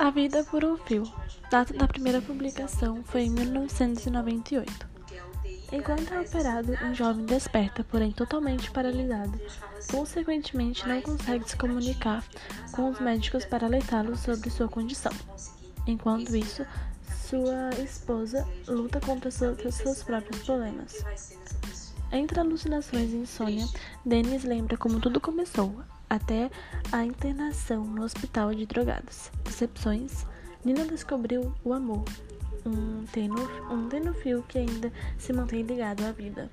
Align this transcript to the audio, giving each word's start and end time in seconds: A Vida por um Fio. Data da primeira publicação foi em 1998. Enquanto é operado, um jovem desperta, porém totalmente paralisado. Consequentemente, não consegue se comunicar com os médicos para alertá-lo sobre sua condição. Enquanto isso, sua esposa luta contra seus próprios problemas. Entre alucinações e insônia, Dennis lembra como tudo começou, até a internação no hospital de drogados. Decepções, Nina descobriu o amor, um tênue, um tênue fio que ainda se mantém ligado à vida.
A 0.00 0.08
Vida 0.08 0.42
por 0.44 0.64
um 0.64 0.78
Fio. 0.78 1.02
Data 1.50 1.74
da 1.74 1.86
primeira 1.86 2.22
publicação 2.22 3.04
foi 3.04 3.24
em 3.24 3.30
1998. 3.30 4.88
Enquanto 5.70 6.14
é 6.14 6.20
operado, 6.22 6.72
um 6.82 6.94
jovem 6.94 7.26
desperta, 7.26 7.84
porém 7.84 8.10
totalmente 8.10 8.70
paralisado. 8.70 9.38
Consequentemente, 9.90 10.88
não 10.88 11.02
consegue 11.02 11.46
se 11.46 11.54
comunicar 11.54 12.24
com 12.72 12.88
os 12.88 12.98
médicos 12.98 13.44
para 13.44 13.66
alertá-lo 13.66 14.16
sobre 14.16 14.48
sua 14.48 14.68
condição. 14.68 15.12
Enquanto 15.86 16.34
isso, 16.34 16.64
sua 17.28 17.68
esposa 17.84 18.48
luta 18.66 19.00
contra 19.00 19.30
seus 19.30 20.02
próprios 20.02 20.42
problemas. 20.44 21.04
Entre 22.10 22.40
alucinações 22.40 23.12
e 23.12 23.16
insônia, 23.16 23.68
Dennis 24.02 24.44
lembra 24.44 24.78
como 24.78 24.98
tudo 24.98 25.20
começou, 25.20 25.78
até 26.08 26.50
a 26.90 27.04
internação 27.04 27.84
no 27.84 28.02
hospital 28.02 28.54
de 28.54 28.64
drogados. 28.64 29.30
Decepções, 29.60 30.26
Nina 30.64 30.86
descobriu 30.86 31.52
o 31.62 31.74
amor, 31.74 32.02
um 32.64 33.04
tênue, 33.12 33.46
um 33.70 33.90
tênue 33.90 34.14
fio 34.14 34.42
que 34.48 34.56
ainda 34.56 34.90
se 35.18 35.34
mantém 35.34 35.60
ligado 35.60 36.02
à 36.02 36.12
vida. 36.12 36.50